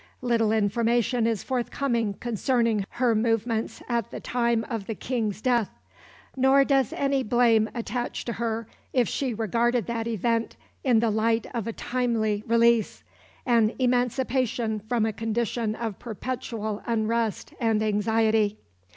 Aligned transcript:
Little 0.23 0.51
information 0.51 1.27
is 1.27 1.43
forthcoming 1.43 2.15
concerning 2.15 2.85
her 2.89 3.13
movements 3.13 3.83
at 3.87 4.09
the 4.09 4.19
time 4.19 4.63
of 4.63 4.87
the 4.87 4.95
King's 4.95 5.43
death; 5.43 5.69
nor 6.35 6.65
does 6.65 6.91
any 6.93 7.21
blame 7.21 7.69
attach 7.75 8.25
to 8.25 8.33
her 8.33 8.65
if 8.93 9.07
she 9.07 9.31
regarded 9.31 9.85
that 9.85 10.07
event 10.07 10.57
in 10.83 11.01
the 11.01 11.11
light 11.11 11.45
of 11.53 11.67
a 11.67 11.73
timely 11.73 12.43
release, 12.47 13.03
an 13.45 13.75
emancipation 13.77 14.79
from 14.79 15.05
a 15.05 15.13
condition 15.13 15.75
of 15.75 15.99
perpetual 15.99 16.81
unrest 16.87 17.53
and 17.59 17.83
anxiety. 17.83 18.57